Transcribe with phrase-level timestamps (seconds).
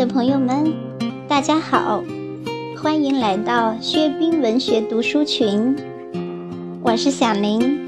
[0.00, 0.72] 的朋友们，
[1.28, 2.02] 大家好，
[2.82, 5.76] 欢迎来到薛冰文学读书群，
[6.82, 7.78] 我是小林。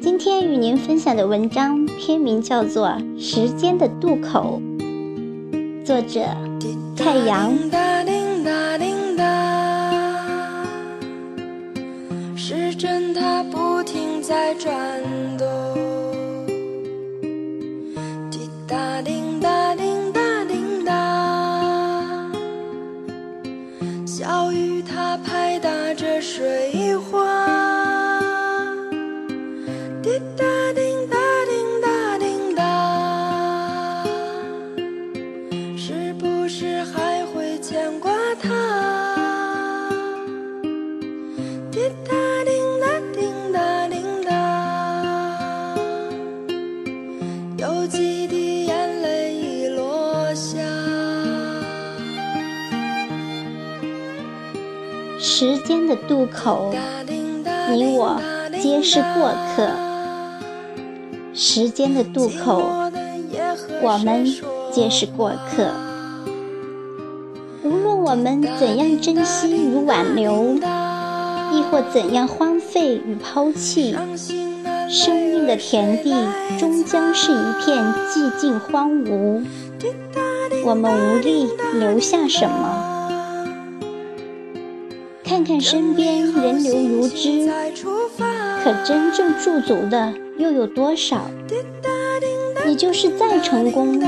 [0.00, 2.86] 今天与您分享的文章篇名叫做
[3.20, 4.62] 《时间的渡口》，
[5.84, 6.20] 作者
[6.96, 7.52] 太阳。
[12.36, 14.72] 时针它不停在转
[15.36, 15.73] 动，
[26.24, 26.73] 水
[55.74, 56.72] 时间的渡口，
[57.72, 58.16] 你我
[58.62, 59.68] 皆是过客。
[61.34, 62.62] 时间的渡口，
[63.82, 64.24] 我们
[64.70, 65.72] 皆是过客。
[67.64, 70.54] 无论我们怎样珍惜与挽留，
[71.52, 73.96] 亦或怎样荒废与抛弃，
[74.88, 76.14] 生命的田地
[76.56, 79.44] 终将是一片寂静荒芜。
[80.64, 81.48] 我们无力
[81.80, 82.83] 留下什么。
[85.44, 87.46] 看身边人流如织，
[88.62, 91.30] 可真正驻足的又有多少？
[92.66, 94.00] 你就是再成功，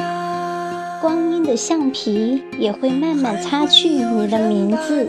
[1.00, 5.06] 光阴的橡皮也会慢慢擦去你的名字。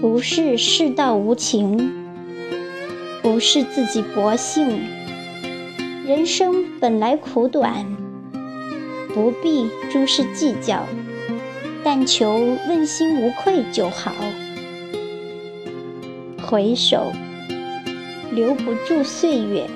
[0.00, 1.92] 不是世道无情，
[3.22, 4.80] 不是自己薄幸，
[6.06, 7.84] 人生本来苦短，
[9.14, 10.82] 不必诸事计较。
[11.84, 14.10] 但求问心无愧就好。
[16.42, 17.12] 回首，
[18.32, 19.66] 留不住岁月；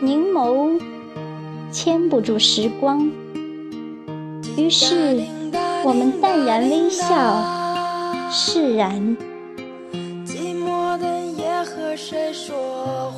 [0.00, 0.80] 凝眸，
[1.70, 3.08] 牵不住时光。
[4.56, 5.22] 于是，
[5.84, 9.16] 我们淡然微笑，释然。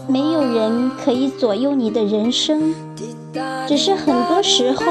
[0.08, 2.74] 没有人可以左右你的人生，
[3.66, 4.84] 只是很多时候。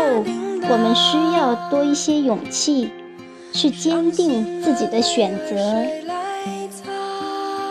[0.67, 2.91] 我们需要多一些勇气，
[3.53, 5.55] 去坚定自己的选择。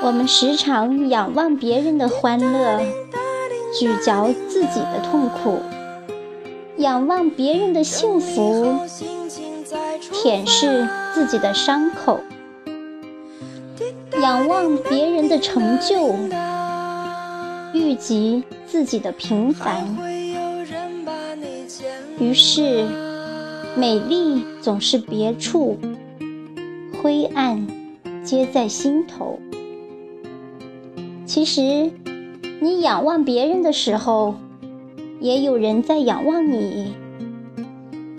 [0.02, 2.80] 我们时常仰望别人的欢乐，
[3.78, 5.58] 咀嚼自己的痛苦；
[6.76, 8.78] 仰望别人的幸福，
[10.12, 12.20] 舔舐自己的伤口；
[14.20, 16.14] 仰望别人的成就，
[17.72, 20.13] 郁积自己的平凡。
[22.20, 22.86] 于是，
[23.76, 25.76] 美丽总是别处，
[27.02, 27.66] 灰暗
[28.22, 29.40] 皆在心头。
[31.26, 31.90] 其实，
[32.60, 34.36] 你仰望别人的时候，
[35.18, 36.94] 也有人在仰望你。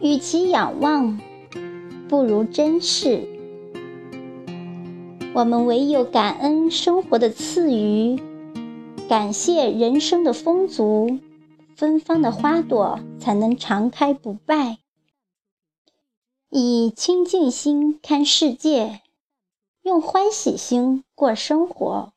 [0.02, 1.18] 与其仰望，
[2.10, 3.22] 不如珍视。
[5.34, 8.20] 我们唯有感恩生活的赐予，
[9.08, 11.18] 感谢人生的丰足。
[11.76, 14.78] 芬芳的花朵才能常开不败。
[16.52, 19.02] 以清净心看世界，
[19.82, 22.14] 用欢喜心过生活。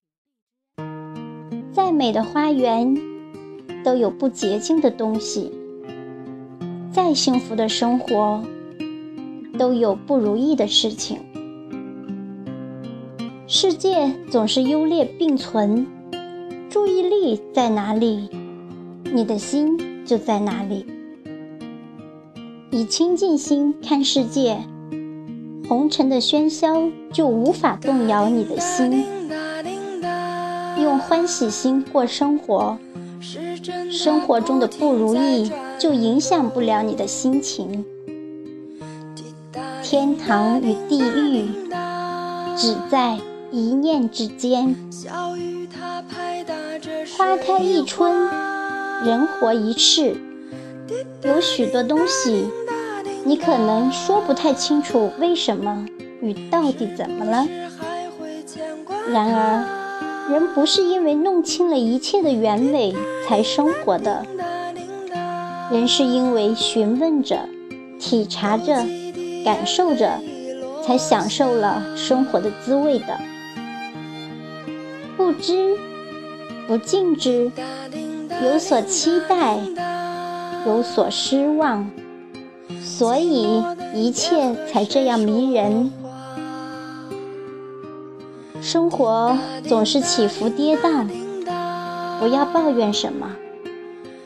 [1.72, 2.94] 再美的花园，
[3.82, 5.50] 都有不洁净的东西；
[6.92, 8.44] 再幸福的生活，
[9.58, 11.18] 都有不如意的事情。
[13.46, 15.86] 世界总是优劣并存，
[16.68, 18.28] 注意力在哪里？
[19.04, 20.97] 你的心就在哪里。
[22.70, 24.58] 以清净心看世界，
[25.68, 29.06] 红尘的喧嚣就无法动摇你的心。
[30.76, 32.78] 用欢喜心过生活，
[33.90, 37.84] 生活中的不如意就影响不了你的心情。
[39.82, 41.48] 天堂与地狱
[42.54, 43.18] 只在
[43.50, 44.76] 一念之间。
[47.16, 48.28] 花开一春。
[49.04, 50.16] 人活一世，
[51.22, 52.48] 有许多东西，
[53.24, 55.86] 你可能说不太清楚为什么
[56.20, 57.46] 与到底怎么了。
[59.10, 62.94] 然而，人不是因为弄清了一切的原委
[63.26, 64.24] 才生活的，
[65.70, 67.38] 人是因为询问着、
[67.98, 68.84] 体察着、
[69.44, 70.20] 感受着，
[70.84, 73.18] 才享受了生活的滋味的。
[75.16, 75.76] 不知，
[76.66, 77.50] 不尽知。
[78.42, 79.58] 有所期待，
[80.66, 81.90] 有所失望，
[82.82, 83.62] 所以
[83.94, 85.90] 一切才这样迷人。
[88.60, 91.06] 生活总是起伏跌宕，
[92.18, 93.30] 不要抱怨什么。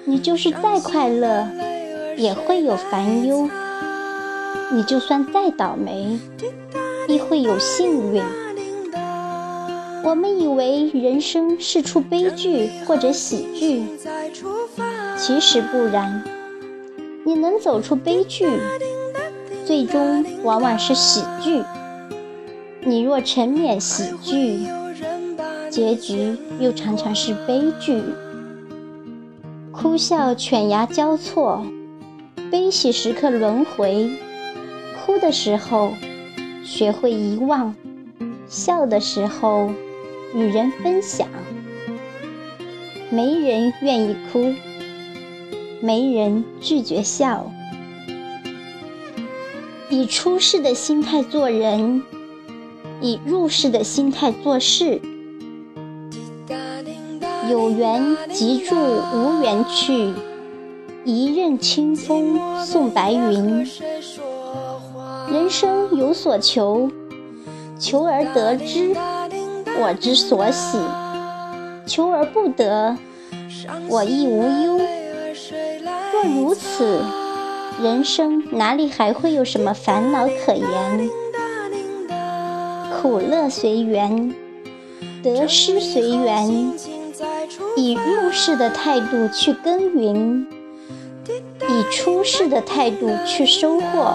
[0.04, 1.46] 你就是再快乐，
[2.16, 3.48] 也会有烦忧；
[4.72, 6.18] 你就算再倒霉，
[7.06, 8.22] 亦会有幸运。
[10.04, 13.84] 我们以为人生是出悲剧或者喜剧，
[15.16, 16.22] 其实不然。
[17.24, 18.48] 你能走出悲剧，
[19.64, 21.62] 最终往往是喜剧；
[22.80, 24.66] 你若沉湎喜剧，
[25.70, 28.02] 结局又常常是悲剧。
[29.70, 31.64] 哭笑犬牙交错，
[32.50, 34.10] 悲喜时刻轮回。
[35.06, 35.92] 哭的时候，
[36.64, 37.72] 学会遗忘；
[38.48, 39.70] 笑的时候，
[40.34, 41.28] 与人分享，
[43.10, 44.54] 没人愿意哭，
[45.80, 47.50] 没人拒绝笑。
[49.90, 52.02] 以出世的心态做人，
[53.00, 55.00] 以入世的心态做事。
[57.50, 58.74] 有缘即住，
[59.12, 60.14] 无缘去。
[61.04, 63.66] 一任清风送白云。
[65.28, 66.90] 人生有所求，
[67.78, 68.94] 求而得之。
[69.80, 70.78] 我之所喜，
[71.86, 72.96] 求而不得，
[73.88, 74.80] 我亦无忧。
[76.12, 77.02] 若如此，
[77.82, 81.10] 人生哪里还会有什么烦恼可言？
[83.00, 84.32] 苦乐随缘，
[85.22, 86.72] 得失随缘，
[87.76, 90.46] 以入世的态度去耕耘，
[91.26, 94.14] 以出世的态度去收获，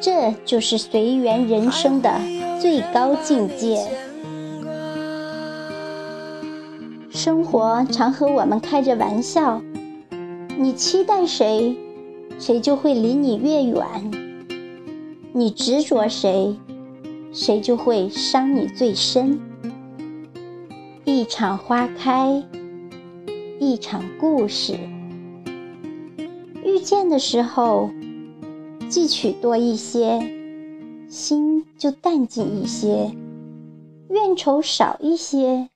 [0.00, 2.10] 这就是随缘人生的
[2.58, 3.86] 最高境界。
[7.22, 9.60] 生活常和我们开着玩笑，
[10.58, 11.76] 你期待谁，
[12.38, 14.10] 谁就会离你越远；
[15.34, 16.56] 你执着谁，
[17.30, 19.38] 谁就会伤你最深。
[21.04, 22.42] 一场花开，
[23.58, 24.78] 一场故事。
[26.64, 27.90] 遇见的时候，
[28.88, 30.22] 记取多一些，
[31.10, 33.14] 心就淡静一些；
[34.08, 35.68] 怨愁少一些。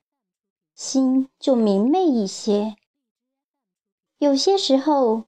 [0.75, 2.75] 心就明媚一些。
[4.17, 5.23] 有些时候，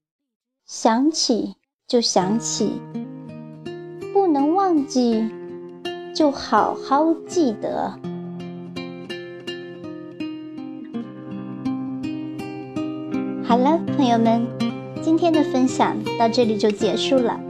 [0.66, 1.54] 想起
[1.86, 2.82] 就想起，
[4.12, 5.26] 不能忘记，
[6.14, 7.98] 就好好记得。
[13.42, 14.46] 好了，朋友们，
[15.02, 17.40] 今天的分享到这里就结束了。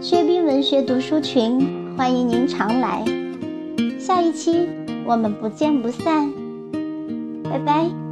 [0.00, 3.04] 薛冰文学读书群，欢迎您常来。
[3.98, 4.68] 下一期
[5.04, 6.43] 我们不见不散。
[7.54, 8.03] 拜拜。